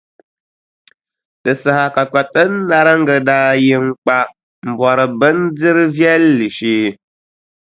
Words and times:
Di 1.43 1.53
saha 1.63 1.85
ka 1.95 2.03
Kpatinariŋga 2.09 3.15
daa 3.27 3.51
yi 3.65 3.73
n-kpa 3.87 4.17
m-bɔri 4.67 5.05
bindirʼ 5.19 5.79
viɛlli 5.95 6.47
shee. 6.57 6.87